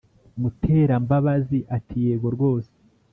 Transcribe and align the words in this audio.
Muterambabazi 0.41 1.59
ati"Yego 1.77 2.27
rwose" 2.35 2.73